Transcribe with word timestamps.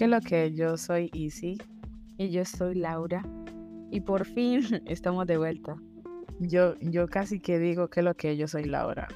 Que 0.00 0.08
lo 0.08 0.22
que 0.22 0.54
yo 0.54 0.78
soy 0.78 1.10
Easy. 1.12 1.58
Y 2.16 2.30
yo 2.30 2.46
soy 2.46 2.74
Laura. 2.74 3.22
Y 3.90 4.00
por 4.00 4.24
fin 4.24 4.62
estamos 4.86 5.26
de 5.26 5.36
vuelta. 5.36 5.76
Yo, 6.38 6.74
yo 6.80 7.06
casi 7.06 7.38
que 7.38 7.58
digo 7.58 7.90
que 7.90 8.00
lo 8.00 8.14
que 8.14 8.34
yo 8.34 8.48
soy 8.48 8.64
Laura. 8.64 9.08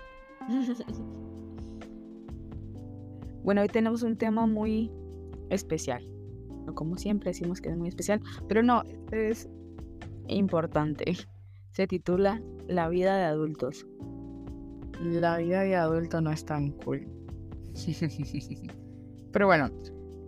bueno, 3.43 3.63
hoy 3.63 3.69
tenemos 3.69 4.03
un 4.03 4.19
tema 4.19 4.47
muy 4.47 4.93
especial. 5.49 6.07
Como 6.75 6.99
siempre 6.99 7.31
decimos 7.31 7.63
que 7.63 7.71
es 7.71 7.79
muy 7.79 7.89
especial, 7.89 8.21
pero 8.47 8.63
no, 8.63 8.83
es 9.11 9.49
importante. 10.29 11.17
Se 11.73 11.87
titula 11.87 12.43
La 12.69 12.91
vida 12.91 13.17
de 13.17 13.25
adultos. 13.25 13.87
La 15.01 15.39
vida 15.39 15.63
de 15.63 15.77
adulto 15.77 16.21
no 16.21 16.31
es 16.31 16.45
tan 16.45 16.73
cool. 16.73 17.09
pero 19.33 19.47
bueno, 19.47 19.71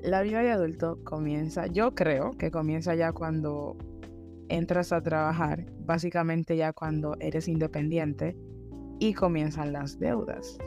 la 0.06 0.23
vida 0.23 0.41
de 0.41 0.52
adulto 0.52 1.01
comienza, 1.02 1.66
yo 1.66 1.95
creo 1.95 2.30
que 2.38 2.52
comienza 2.52 2.95
ya 2.95 3.12
cuando 3.12 3.77
entras 4.48 4.92
a 4.92 5.02
trabajar, 5.02 5.66
básicamente 5.80 6.56
ya 6.56 6.73
cuando 6.73 7.16
eres 7.19 7.48
independiente 7.48 8.37
y 9.01 9.15
comienzan 9.15 9.73
las 9.73 9.98
deudas. 9.98 10.59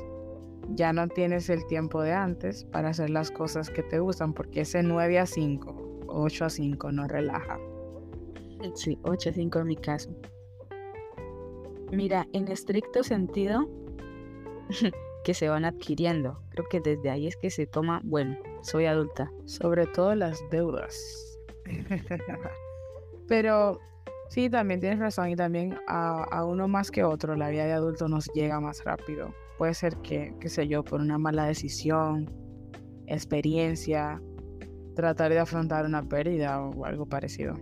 Ya 0.76 0.92
no 0.92 1.08
tienes 1.08 1.50
el 1.50 1.66
tiempo 1.68 2.02
de 2.02 2.12
antes 2.12 2.66
para 2.66 2.90
hacer 2.90 3.10
las 3.10 3.32
cosas 3.32 3.70
que 3.70 3.82
te 3.82 4.00
gustan 4.00 4.34
porque 4.34 4.62
ese 4.62 4.84
9 4.84 5.20
a 5.20 5.26
5, 5.26 6.02
8 6.08 6.46
a 6.46 6.50
5 6.50 6.92
no 6.92 7.08
relaja. 7.08 7.58
Sí, 8.76 9.00
8 9.04 9.30
a 9.30 9.34
5 9.34 9.60
en 9.60 9.68
mi 9.68 9.78
caso. 9.78 10.10
Mira, 11.94 12.28
en 12.34 12.50
estricto 12.50 13.04
sentido, 13.04 13.70
que 15.30 15.36
se 15.36 15.48
van 15.48 15.64
adquiriendo. 15.64 16.42
Creo 16.50 16.66
que 16.72 16.80
desde 16.80 17.12
ahí 17.12 17.28
es 17.28 17.38
que 17.38 17.52
se 17.52 17.68
toma, 17.68 18.02
bueno, 18.04 18.36
soy 18.64 18.88
adulta. 18.88 19.32
Sobre 19.46 19.86
todo 19.86 20.16
las 20.16 20.42
deudas. 20.50 21.38
Pero 23.28 23.80
sí, 24.28 24.50
también 24.50 24.80
tienes 24.80 24.98
razón 24.98 25.30
y 25.30 25.36
también 25.36 25.78
a, 25.88 26.44
uno 26.46 26.68
más 26.68 26.90
que 26.90 27.04
otro 27.04 27.36
la 27.36 27.50
vida 27.50 27.66
de 27.66 27.74
adulto 27.74 28.08
nos 28.08 28.26
llega 28.34 28.60
más 28.60 28.84
rápido. 28.84 29.32
Puede 29.60 29.76
ser 29.76 29.98
que, 29.98 30.34
qué 30.40 30.50
sé 30.50 30.68
yo, 30.68 30.84
por 30.84 31.00
una 31.00 31.20
mala 31.20 31.46
decisión, 31.46 32.28
experiencia, 33.06 34.20
tratar 34.96 35.30
de 35.30 35.38
afrontar 35.38 35.86
una 35.86 36.02
pérdida 36.02 36.60
o 36.60 36.86
algo 36.86 37.06
parecido. 37.06 37.54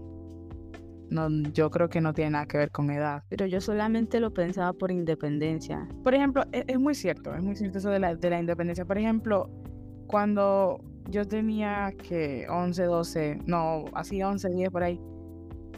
No, 1.09 1.30
yo 1.53 1.69
creo 1.69 1.89
que 1.89 2.02
no 2.02 2.13
tiene 2.13 2.31
nada 2.31 2.45
que 2.45 2.58
ver 2.58 2.72
con 2.72 2.89
edad. 2.91 3.23
Pero 3.30 3.45
yo 3.45 3.61
solamente 3.61 4.19
lo 4.19 4.33
pensaba 4.33 4.73
por 4.73 4.91
independencia. 4.91 5.88
Por 6.03 6.14
ejemplo, 6.14 6.44
e, 6.52 6.66
es, 6.67 6.80
muy 6.80 6.95
cierto, 6.95 7.33
es 7.33 7.41
muy 7.41 7.55
cierto 7.55 7.77
eso 7.77 7.89
de 7.89 7.99
la, 7.99 8.16
de 8.16 8.30
la 8.30 8.39
independencia. 8.39 8.86
Por 8.86 8.97
ejemplo, 8.97 9.49
cuando 10.08 10.81
yo 11.09 11.25
tenía 11.25 11.94
que 12.08 12.47
11, 12.49 12.83
12, 12.83 13.39
no, 13.45 13.86
así 13.94 14.22
11, 14.22 14.49
10 14.49 14.69
por 14.69 14.83
ahí, 14.83 14.99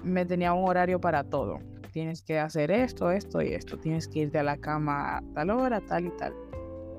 me 0.04 0.26
tenía 0.26 0.54
un 0.54 0.68
horario 0.68 1.00
para 1.00 1.24
todo. 1.24 1.60
Tienes 1.92 2.22
que 2.22 2.40
hacer 2.40 2.72
esto, 2.72 3.12
esto 3.12 3.42
y 3.42 3.54
esto. 3.54 3.78
Tienes 3.78 4.08
que 4.08 4.20
irte 4.20 4.40
a 4.40 4.44
la 4.44 4.58
cama 4.58 5.18
a 5.18 5.24
tal 5.34 5.50
hora, 5.50 5.82
tal 5.82 6.06
y 6.06 6.12
tal, 6.18 6.34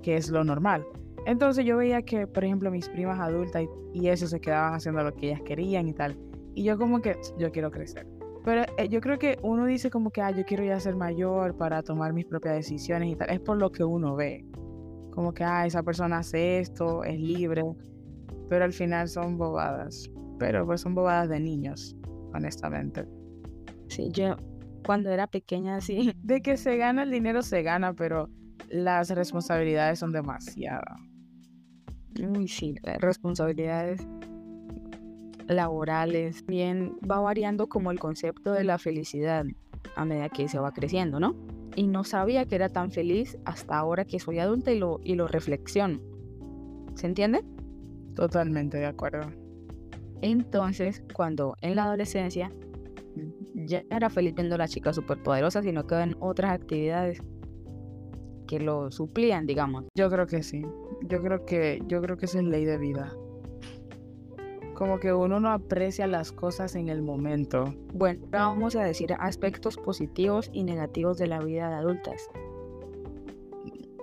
que 0.02 0.16
es 0.16 0.28
lo 0.30 0.44
normal. 0.44 0.84
Entonces 1.26 1.64
yo 1.64 1.76
veía 1.76 2.02
que, 2.02 2.26
por 2.26 2.44
ejemplo, 2.44 2.70
mis 2.70 2.88
primas 2.88 3.20
adultas 3.20 3.64
y, 3.92 4.08
eso 4.08 4.26
se 4.26 4.40
quedaban 4.40 4.74
haciendo 4.74 5.02
lo 5.02 5.14
que 5.14 5.28
ellas 5.28 5.42
querían 5.42 5.88
y 5.88 5.92
tal. 5.92 6.18
Y 6.54 6.64
yo 6.64 6.78
como 6.78 7.00
que, 7.00 7.16
yo 7.38 7.50
quiero 7.52 7.70
crecer. 7.70 8.06
Pero 8.44 8.62
eh, 8.78 8.88
yo 8.88 9.00
creo 9.00 9.18
que 9.18 9.38
uno 9.42 9.66
dice 9.66 9.90
como 9.90 10.10
que, 10.10 10.22
ah, 10.22 10.30
yo 10.30 10.44
quiero 10.44 10.64
ya 10.64 10.80
ser 10.80 10.96
mayor 10.96 11.56
para 11.56 11.82
tomar 11.82 12.12
mis 12.12 12.26
propias 12.26 12.54
decisiones 12.54 13.12
y 13.12 13.16
tal. 13.16 13.30
Es 13.30 13.40
por 13.40 13.58
lo 13.58 13.70
que 13.70 13.84
uno 13.84 14.16
ve. 14.16 14.46
Como 15.10 15.34
que, 15.34 15.44
ah, 15.44 15.66
esa 15.66 15.82
persona 15.82 16.18
hace 16.18 16.60
esto, 16.60 17.04
es 17.04 17.18
libre. 17.18 17.62
Pero 18.48 18.64
al 18.64 18.72
final 18.72 19.08
son 19.08 19.36
bobadas. 19.36 20.10
Pero 20.38 20.64
pues 20.64 20.80
son 20.80 20.94
bobadas 20.94 21.28
de 21.28 21.40
niños 21.40 21.96
honestamente. 22.32 23.06
Sí, 23.88 24.08
yo 24.12 24.36
cuando 24.86 25.10
era 25.10 25.26
pequeña, 25.26 25.80
sí. 25.80 26.12
De 26.22 26.40
que 26.40 26.56
se 26.56 26.76
gana 26.76 27.02
el 27.02 27.10
dinero, 27.10 27.42
se 27.42 27.62
gana, 27.62 27.92
pero 27.92 28.30
las 28.70 29.10
responsabilidades 29.10 29.98
son 29.98 30.12
demasiadas. 30.12 30.98
Uy, 32.18 32.48
sí, 32.48 32.74
responsabilidades 33.00 34.06
laborales. 35.50 36.44
Bien, 36.46 36.96
va 37.08 37.20
variando 37.20 37.68
como 37.68 37.90
el 37.90 37.98
concepto 37.98 38.52
de 38.52 38.64
la 38.64 38.78
felicidad 38.78 39.44
a 39.96 40.04
medida 40.04 40.28
que 40.28 40.48
se 40.48 40.58
va 40.58 40.72
creciendo, 40.72 41.20
¿no? 41.20 41.34
Y 41.76 41.86
no 41.86 42.04
sabía 42.04 42.44
que 42.46 42.54
era 42.54 42.68
tan 42.68 42.90
feliz 42.90 43.38
hasta 43.44 43.78
ahora 43.78 44.04
que 44.04 44.18
soy 44.18 44.38
adulta 44.38 44.72
y 44.72 44.78
lo, 44.78 45.00
y 45.02 45.14
lo 45.14 45.28
reflexiono. 45.28 46.00
¿Se 46.94 47.06
entiende? 47.06 47.44
Totalmente 48.14 48.78
de 48.78 48.86
acuerdo. 48.86 49.30
Entonces, 50.22 51.02
cuando 51.14 51.56
en 51.62 51.76
la 51.76 51.84
adolescencia 51.84 52.50
ya 53.54 53.82
era 53.90 54.10
feliz 54.10 54.34
viendo 54.34 54.54
a 54.54 54.58
la 54.58 54.68
chica 54.68 54.92
superpoderosa, 54.92 55.62
sino 55.62 55.86
que 55.86 55.96
en 55.96 56.16
otras 56.20 56.52
actividades 56.52 57.22
que 58.46 58.58
lo 58.58 58.90
suplían, 58.90 59.46
digamos. 59.46 59.84
Yo 59.94 60.10
creo 60.10 60.26
que 60.26 60.42
sí. 60.42 60.62
Yo 61.08 61.22
creo 61.22 61.46
que 61.46 61.80
yo 61.86 62.02
creo 62.02 62.16
que 62.16 62.26
es 62.26 62.34
ley 62.34 62.64
de 62.64 62.78
vida. 62.78 63.12
Como 64.80 64.98
que 64.98 65.12
uno 65.12 65.40
no 65.40 65.50
aprecia 65.50 66.06
las 66.06 66.32
cosas 66.32 66.74
en 66.74 66.88
el 66.88 67.02
momento. 67.02 67.74
Bueno, 67.92 68.24
ahora 68.32 68.46
vamos 68.46 68.76
a 68.76 68.82
decir 68.82 69.14
aspectos 69.18 69.76
positivos 69.76 70.48
y 70.54 70.64
negativos 70.64 71.18
de 71.18 71.26
la 71.26 71.38
vida 71.40 71.68
de 71.68 71.74
adultas. 71.74 72.30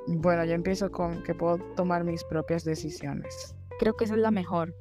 Bueno, 0.06 0.46
yo 0.46 0.54
empiezo 0.54 0.92
con 0.92 1.24
que 1.24 1.34
puedo 1.34 1.58
tomar 1.76 2.04
mis 2.04 2.24
propias 2.26 2.64
decisiones. 2.64 3.56
Creo 3.80 3.96
que 3.96 4.06
esa 4.06 4.14
es 4.14 4.20
la 4.20 4.30
mejor, 4.30 4.76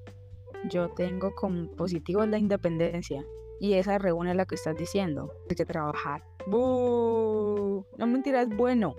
yo 0.69 0.91
tengo 0.91 1.35
como 1.35 1.71
positivo 1.71 2.27
la 2.27 2.37
independencia. 2.37 3.25
Y 3.59 3.73
esa 3.73 3.97
reúne 3.97 4.35
la 4.35 4.45
que 4.45 4.57
estás 4.57 4.77
diciendo, 4.77 5.33
de 5.49 5.55
que 5.55 5.65
trabajar. 5.65 6.23
No 6.47 7.87
mentira, 8.07 8.43
es 8.43 8.55
bueno, 8.55 8.97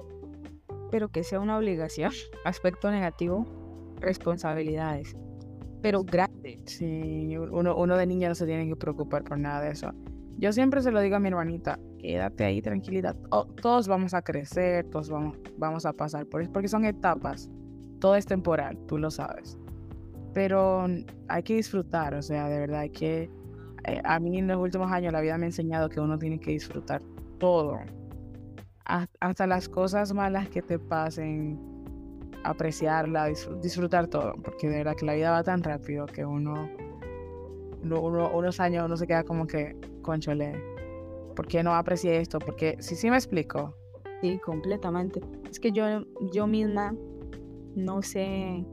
pero 0.90 1.09
que 1.09 1.24
sea 1.24 1.40
una 1.41 1.59
obligación. 1.59 2.12
Aspecto 2.44 2.90
negativo, 2.90 3.46
responsabilidades. 4.00 5.16
Pero 5.81 6.03
grandes. 6.03 6.61
Sí, 6.65 7.38
uno, 7.38 7.75
uno 7.75 7.97
de 7.97 8.07
niña 8.07 8.29
no 8.29 8.35
se 8.35 8.45
tiene 8.45 8.67
que 8.67 8.75
preocupar 8.75 9.23
por 9.23 9.39
nada 9.39 9.61
de 9.61 9.71
eso. 9.71 9.91
Yo 10.38 10.51
siempre 10.53 10.81
se 10.81 10.91
lo 10.91 11.01
digo 11.01 11.15
a 11.15 11.19
mi 11.19 11.29
hermanita, 11.29 11.79
quédate 11.97 12.45
ahí, 12.45 12.61
tranquilidad. 12.61 13.15
Oh, 13.31 13.45
todos 13.45 13.87
vamos 13.87 14.13
a 14.13 14.21
crecer, 14.21 14.85
todos 14.89 15.09
vamos, 15.09 15.37
vamos 15.57 15.85
a 15.85 15.93
pasar 15.93 16.25
por 16.27 16.41
eso, 16.41 16.51
porque 16.51 16.67
son 16.67 16.85
etapas. 16.85 17.49
Todo 17.99 18.16
es 18.16 18.25
temporal, 18.27 18.77
tú 18.87 18.99
lo 18.99 19.09
sabes 19.09 19.57
pero 20.37 20.85
hay 21.29 21.41
que 21.41 21.55
disfrutar, 21.55 22.13
o 22.13 22.21
sea, 22.21 22.47
de 22.47 22.59
verdad 22.59 22.81
hay 22.81 22.91
que... 22.91 23.27
Eh, 23.85 23.99
a 24.03 24.19
mí 24.19 24.37
en 24.37 24.45
los 24.45 24.57
últimos 24.57 24.91
años 24.91 25.11
la 25.11 25.19
vida 25.19 25.35
me 25.39 25.45
ha 25.45 25.49
enseñado 25.49 25.89
que 25.89 25.99
uno 25.99 26.19
tiene 26.19 26.39
que 26.39 26.51
disfrutar 26.51 27.01
todo, 27.39 27.79
hasta 28.85 29.47
las 29.47 29.67
cosas 29.67 30.13
malas 30.13 30.47
que 30.49 30.61
te 30.61 30.77
pasen, 30.77 31.59
apreciarla, 32.50 33.28
disfrutar 33.62 34.08
todo, 34.08 34.34
porque 34.44 34.69
de 34.69 34.78
verdad 34.78 34.96
que 34.96 35.06
la 35.06 35.13
vida 35.13 35.31
va 35.31 35.44
tan 35.44 35.62
rápido 35.63 36.06
que 36.06 36.25
uno, 36.25 36.69
uno, 37.84 38.31
unos 38.34 38.59
años 38.59 38.85
uno 38.85 38.97
se 38.97 39.06
queda 39.06 39.24
como 39.24 39.47
que, 39.47 39.75
conchole, 40.02 40.53
¿por 41.35 41.47
qué 41.47 41.63
no 41.63 41.75
aprecié 41.75 42.19
esto? 42.19 42.40
Porque 42.40 42.78
si 42.80 42.96
sí, 42.96 43.09
me 43.09 43.18
explico. 43.18 43.75
Sí, 44.22 44.40
completamente. 44.40 45.22
Es 45.50 45.59
que 45.59 45.72
yo, 45.72 45.85
yo 46.31 46.47
misma 46.47 46.96
no 47.75 48.02
sé 48.02 48.66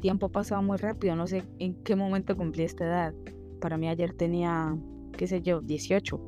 tiempo 0.00 0.28
pasado 0.28 0.62
muy 0.62 0.76
rápido, 0.76 1.16
no 1.16 1.26
sé 1.26 1.42
en 1.58 1.74
qué 1.82 1.96
momento 1.96 2.36
cumplí 2.36 2.62
esta 2.62 2.84
edad. 2.84 3.14
Para 3.60 3.76
mí 3.76 3.88
ayer 3.88 4.14
tenía, 4.14 4.76
qué 5.16 5.26
sé 5.26 5.42
yo, 5.42 5.60
18 5.60 6.20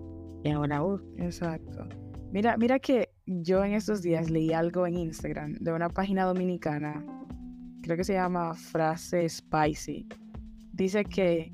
y 0.43 0.51
ahora, 0.51 0.83
uh. 0.85 1.01
Exacto. 1.17 1.87
Mira, 2.33 2.57
mira 2.57 2.79
que 2.79 3.10
yo 3.27 3.65
en 3.65 3.75
estos 3.75 4.03
días 4.03 4.31
leí 4.31 4.53
algo 4.53 4.87
en 4.87 4.97
Instagram 4.97 5.55
de 5.55 5.73
una 5.73 5.89
página 5.89 6.25
dominicana, 6.25 7.05
creo 7.83 7.97
que 7.97 8.05
se 8.05 8.15
llama 8.15 8.55
Frase 8.55 9.29
Spicy. 9.29 10.09
Dice 10.73 11.05
que 11.05 11.53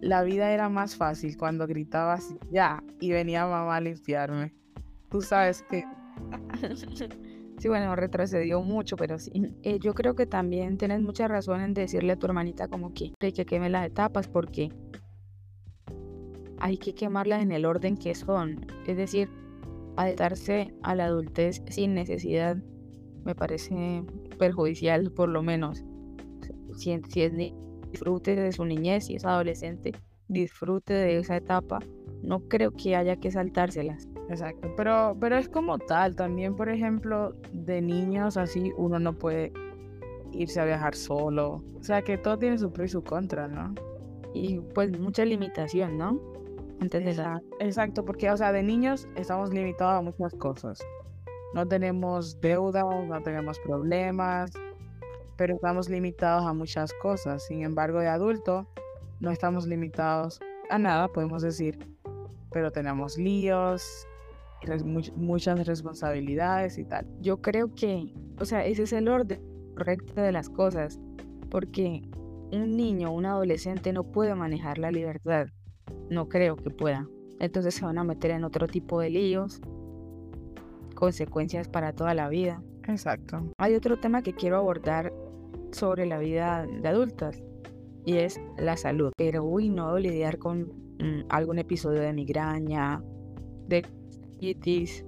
la 0.00 0.22
vida 0.22 0.50
era 0.50 0.68
más 0.68 0.96
fácil 0.96 1.36
cuando 1.36 1.66
gritabas 1.66 2.34
ya 2.50 2.82
y 3.00 3.12
venía 3.12 3.46
mamá 3.46 3.76
a 3.76 3.80
limpiarme. 3.80 4.54
Tú 5.08 5.22
sabes 5.22 5.62
que 5.70 5.84
Sí, 7.62 7.68
bueno, 7.68 7.94
retrocedió 7.94 8.60
mucho, 8.60 8.96
pero 8.96 9.20
sí. 9.20 9.30
Eh, 9.62 9.78
yo 9.78 9.94
creo 9.94 10.16
que 10.16 10.26
también 10.26 10.78
tienes 10.78 11.00
mucha 11.00 11.28
razón 11.28 11.60
en 11.60 11.74
decirle 11.74 12.14
a 12.14 12.16
tu 12.16 12.26
hermanita 12.26 12.66
como 12.66 12.92
que, 12.92 13.12
que 13.20 13.46
queme 13.46 13.70
las 13.70 13.86
etapas 13.86 14.26
porque 14.26 14.70
hay 16.58 16.76
que 16.76 16.92
quemarlas 16.92 17.40
en 17.40 17.52
el 17.52 17.64
orden 17.64 17.96
que 17.96 18.16
son. 18.16 18.66
Es 18.84 18.96
decir, 18.96 19.28
adaptarse 19.96 20.74
a 20.82 20.94
la 20.94 21.06
adultez 21.06 21.62
sin 21.68 21.94
necesidad 21.94 22.56
me 23.24 23.34
parece 23.34 24.04
perjudicial 24.38 25.10
por 25.12 25.28
lo 25.28 25.42
menos. 25.42 25.84
Si, 26.76 26.98
si 27.08 27.22
es 27.22 27.32
disfrute 27.90 28.34
de 28.34 28.52
su 28.52 28.64
niñez, 28.64 29.06
si 29.06 29.14
es 29.14 29.24
adolescente, 29.24 29.92
disfrute 30.28 30.94
de 30.94 31.18
esa 31.18 31.36
etapa. 31.36 31.80
No 32.22 32.40
creo 32.48 32.72
que 32.72 32.96
haya 32.96 33.16
que 33.16 33.30
saltárselas. 33.30 34.08
Exacto, 34.28 34.72
pero, 34.76 35.16
pero 35.20 35.36
es 35.36 35.48
como 35.48 35.78
tal, 35.78 36.16
también 36.16 36.56
por 36.56 36.68
ejemplo, 36.68 37.34
de 37.52 37.82
niños 37.82 38.36
así 38.36 38.72
uno 38.76 38.98
no 38.98 39.12
puede 39.18 39.52
irse 40.32 40.60
a 40.60 40.64
viajar 40.64 40.94
solo. 40.94 41.62
O 41.78 41.82
sea 41.82 42.02
que 42.02 42.16
todo 42.16 42.38
tiene 42.38 42.58
su 42.58 42.72
pro 42.72 42.84
y 42.84 42.88
su 42.88 43.02
contra, 43.02 43.48
¿no? 43.48 43.74
Y 44.32 44.60
pues 44.74 44.98
mucha 44.98 45.24
limitación, 45.24 45.98
¿no? 45.98 46.31
Exacto, 47.60 48.04
porque, 48.04 48.30
o 48.30 48.36
sea, 48.36 48.52
de 48.52 48.62
niños 48.62 49.08
estamos 49.16 49.52
limitados 49.52 49.98
a 49.98 50.02
muchas 50.02 50.34
cosas. 50.34 50.80
No 51.54 51.66
tenemos 51.66 52.40
deudas, 52.40 52.84
no 52.84 53.22
tenemos 53.22 53.58
problemas, 53.60 54.52
pero 55.36 55.54
estamos 55.54 55.88
limitados 55.88 56.44
a 56.46 56.52
muchas 56.52 56.92
cosas. 56.94 57.44
Sin 57.44 57.62
embargo, 57.62 58.00
de 58.00 58.08
adulto 58.08 58.66
no 59.20 59.30
estamos 59.30 59.66
limitados 59.66 60.40
a 60.70 60.78
nada, 60.78 61.08
podemos 61.08 61.42
decir, 61.42 61.78
pero 62.50 62.70
tenemos 62.70 63.18
líos, 63.18 64.06
muchas 65.16 65.66
responsabilidades 65.66 66.78
y 66.78 66.84
tal. 66.84 67.06
Yo 67.20 67.40
creo 67.40 67.74
que, 67.74 68.12
o 68.38 68.44
sea, 68.44 68.64
ese 68.64 68.84
es 68.84 68.92
el 68.92 69.08
orden 69.08 69.40
correcto 69.76 70.20
de 70.20 70.32
las 70.32 70.48
cosas, 70.48 71.00
porque 71.50 72.02
un 72.52 72.76
niño 72.76 73.12
un 73.12 73.26
adolescente 73.26 73.92
no 73.92 74.04
puede 74.04 74.34
manejar 74.34 74.78
la 74.78 74.90
libertad, 74.90 75.46
no 76.10 76.28
creo 76.28 76.56
que 76.56 76.70
pueda. 76.70 77.08
Entonces 77.38 77.74
se 77.74 77.84
van 77.84 77.98
a 77.98 78.04
meter 78.04 78.30
en 78.30 78.44
otro 78.44 78.68
tipo 78.68 79.00
de 79.00 79.10
líos, 79.10 79.60
consecuencias 80.94 81.68
para 81.68 81.92
toda 81.92 82.14
la 82.14 82.28
vida. 82.28 82.62
Exacto. 82.86 83.52
Hay 83.58 83.74
otro 83.74 83.98
tema 83.98 84.22
que 84.22 84.34
quiero 84.34 84.56
abordar 84.56 85.12
sobre 85.72 86.06
la 86.06 86.18
vida 86.18 86.66
de 86.66 86.88
adultas 86.88 87.42
y 88.04 88.16
es 88.16 88.40
la 88.58 88.76
salud. 88.76 89.12
Pero 89.16 89.44
uy, 89.44 89.68
no 89.68 89.98
lidiar 89.98 90.38
con 90.38 90.72
mm, 90.98 91.26
algún 91.28 91.58
episodio 91.58 92.00
de 92.00 92.12
migraña, 92.12 93.02
de 93.68 93.84
itis, 94.40 95.04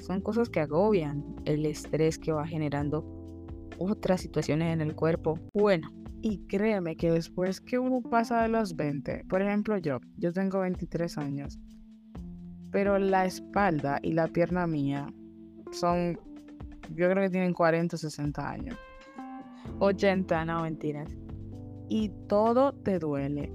son 0.00 0.20
cosas 0.20 0.48
que 0.48 0.60
agobian 0.60 1.24
el 1.44 1.66
estrés 1.66 2.18
que 2.18 2.32
va 2.32 2.46
generando 2.46 3.04
otras 3.78 4.20
situaciones 4.20 4.72
en 4.72 4.80
el 4.80 4.94
cuerpo. 4.94 5.38
Bueno, 5.54 5.90
y 6.22 6.46
créeme 6.46 6.96
que 6.96 7.10
después 7.10 7.60
que 7.60 7.78
uno 7.78 8.02
pasa 8.02 8.42
de 8.42 8.48
los 8.48 8.76
20, 8.76 9.24
por 9.28 9.42
ejemplo 9.42 9.78
yo, 9.78 10.00
yo 10.16 10.32
tengo 10.32 10.60
23 10.60 11.18
años, 11.18 11.58
pero 12.70 12.98
la 12.98 13.24
espalda 13.24 13.98
y 14.02 14.12
la 14.12 14.26
pierna 14.28 14.66
mía 14.66 15.06
son, 15.70 16.18
yo 16.94 17.10
creo 17.10 17.22
que 17.22 17.30
tienen 17.30 17.54
40 17.54 17.96
o 17.96 17.98
60 17.98 18.50
años. 18.50 18.76
80, 19.78 20.44
no 20.44 20.62
mentiras. 20.62 21.10
Y 21.88 22.10
todo 22.28 22.72
te 22.72 22.98
duele. 22.98 23.52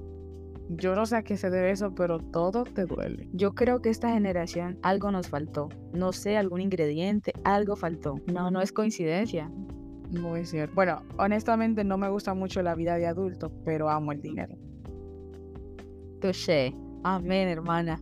Yo 0.69 0.95
no 0.95 1.05
sé 1.05 1.17
a 1.17 1.23
qué 1.23 1.37
se 1.37 1.49
debe 1.49 1.71
eso, 1.71 1.93
pero 1.93 2.19
todo 2.19 2.63
te 2.63 2.85
duele. 2.85 3.27
Yo 3.33 3.53
creo 3.53 3.81
que 3.81 3.89
esta 3.89 4.13
generación 4.13 4.79
algo 4.81 5.11
nos 5.11 5.27
faltó. 5.27 5.69
No 5.93 6.13
sé, 6.13 6.37
algún 6.37 6.61
ingrediente, 6.61 7.33
algo 7.43 7.75
faltó. 7.75 8.15
No, 8.31 8.49
no 8.49 8.61
es 8.61 8.71
coincidencia. 8.71 9.51
Muy 10.19 10.45
cierto. 10.45 10.75
Bueno, 10.75 11.01
honestamente 11.17 11.83
no 11.83 11.97
me 11.97 12.09
gusta 12.09 12.33
mucho 12.33 12.61
la 12.61 12.75
vida 12.75 12.95
de 12.97 13.07
adulto, 13.07 13.51
pero 13.65 13.89
amo 13.89 14.11
el 14.11 14.21
dinero. 14.21 14.55
Touché. 16.21 16.73
Amén, 17.03 17.47
hermana. 17.47 17.99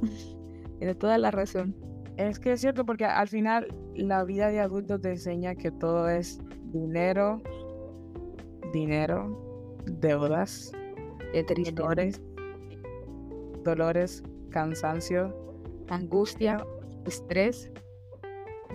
Tiene 0.78 0.94
toda 0.94 1.18
la 1.18 1.30
razón. 1.30 1.74
Es 2.16 2.38
que 2.38 2.52
es 2.52 2.60
cierto 2.60 2.84
porque 2.84 3.04
al 3.04 3.28
final 3.28 3.66
la 3.94 4.24
vida 4.24 4.48
de 4.48 4.60
adulto 4.60 5.00
te 5.00 5.10
enseña 5.10 5.54
que 5.54 5.70
todo 5.70 6.08
es 6.08 6.40
dinero, 6.72 7.40
dinero, 8.72 9.82
deudas, 9.86 10.72
dolores, 11.74 12.20
dolores, 13.64 14.22
cansancio, 14.50 15.34
angustia, 15.88 16.64
estrés, 17.06 17.72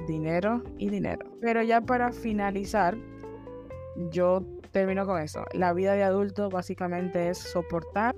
dinero 0.08 0.64
y 0.78 0.90
dinero. 0.90 1.26
Pero 1.42 1.62
ya 1.62 1.82
para 1.82 2.12
finalizar, 2.12 2.98
yo 4.12 4.44
termino 4.72 5.06
con 5.06 5.22
eso. 5.22 5.46
La 5.54 5.74
vida 5.74 5.94
de 5.94 6.04
adulto 6.04 6.50
básicamente 6.50 7.30
es 7.30 7.38
soportar, 7.38 8.16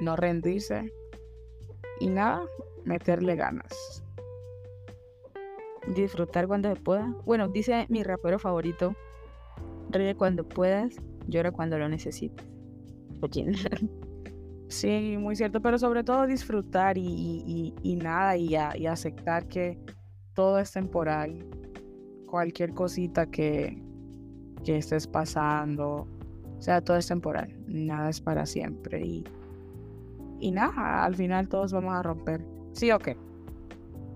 no 0.00 0.16
rendirse 0.16 0.92
y 2.00 2.08
nada, 2.08 2.42
meterle 2.84 3.36
ganas. 3.36 4.02
Disfrutar 5.94 6.46
cuando 6.46 6.74
se 6.74 6.80
pueda. 6.80 7.14
Bueno, 7.24 7.48
dice 7.48 7.86
mi 7.88 8.02
rapero 8.02 8.38
favorito, 8.38 8.94
ríe 9.90 10.14
cuando 10.14 10.48
puedas, 10.48 10.96
llora 11.26 11.52
cuando 11.52 11.78
lo 11.78 11.88
necesites. 11.88 12.46
Sí, 14.70 15.16
muy 15.18 15.34
cierto, 15.34 15.60
pero 15.60 15.80
sobre 15.80 16.04
todo 16.04 16.28
disfrutar 16.28 16.96
y, 16.96 17.98
nada, 18.00 18.36
y, 18.36 18.54
y, 18.54 18.86
aceptar 18.86 19.48
que 19.48 19.76
todo 20.34 20.58
es 20.58 20.72
temporal. 20.72 21.46
Cualquier 22.26 22.74
cosita 22.74 23.26
que, 23.26 23.82
que 24.64 24.76
estés 24.76 25.06
pasando, 25.06 26.06
o 26.58 26.62
sea, 26.62 26.80
todo 26.82 26.96
es 26.96 27.08
temporal, 27.08 27.54
nada 27.66 28.10
es 28.10 28.20
para 28.20 28.46
siempre. 28.46 29.04
Y, 29.04 29.24
y 30.38 30.50
nada, 30.50 31.04
al 31.04 31.14
final 31.14 31.48
todos 31.48 31.72
vamos 31.72 31.94
a 31.94 32.02
romper. 32.02 32.44
¿Sí 32.72 32.90
o 32.92 32.98
qué? 32.98 33.16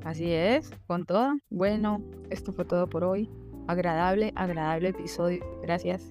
Así 0.05 0.31
es, 0.31 0.71
con 0.87 1.07
todo. 1.07 1.39
Bueno, 1.51 2.03
esto 2.29 2.53
fue 2.53 2.67
todo 2.67 2.87
por 2.87 3.05
hoy. 3.05 3.31
Agradable, 3.67 4.33
agradable 4.37 4.91
episodio. 4.91 5.43
Gracias. 5.63 6.11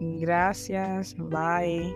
Gracias. 0.00 1.14
Bye. 1.16 1.94